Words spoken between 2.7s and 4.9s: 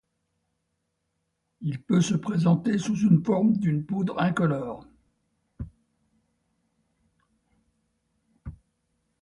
sous forme d'une poudre incolore.